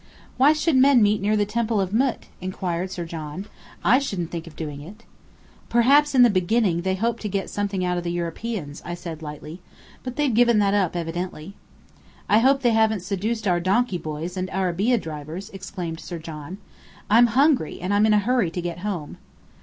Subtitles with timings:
[0.35, 3.45] "Why should men meet near the Temple of Mût?" inquired Sir John.
[3.83, 5.03] "I shouldn't think of doing it."
[5.69, 9.23] "Perhaps in the beginning they hoped to get something out of the Europeans," said I
[9.23, 9.61] lightly.
[10.01, 11.53] "But they've given that up, evidently."
[12.27, 16.57] "I hope they haven't seduced our donkey boys and arabeah drivers!" exclaimed Sir John.
[17.07, 17.79] "I'm hungry.
[17.79, 19.19] And I'm in a hurry to get home."